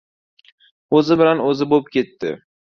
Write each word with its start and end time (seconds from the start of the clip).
O‘zi 1.01 1.19
bilan 1.21 1.45
o‘zi 1.53 1.71
bo‘p 1.77 1.95
ketdi. 1.99 2.37